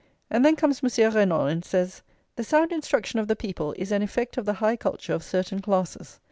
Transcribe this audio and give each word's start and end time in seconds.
And 0.31 0.43
then 0.43 0.55
comes 0.55 0.81
Monsieur 0.81 1.11
Renan, 1.11 1.47
and 1.47 1.63
says: 1.63 2.01
"The 2.35 2.43
sound 2.43 2.71
instruction 2.71 3.19
of 3.19 3.27
the 3.27 3.35
people 3.35 3.73
is 3.77 3.91
an 3.91 4.01
effect 4.01 4.35
of 4.35 4.47
the 4.47 4.53
high 4.53 4.75
culture 4.75 5.13
of 5.13 5.23
certain 5.23 5.59
classes. 5.59 6.19